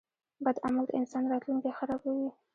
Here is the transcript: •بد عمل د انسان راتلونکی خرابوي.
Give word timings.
•بد 0.43 0.57
عمل 0.65 0.83
د 0.87 0.91
انسان 0.99 1.23
راتلونکی 1.31 1.75
خرابوي. 1.77 2.29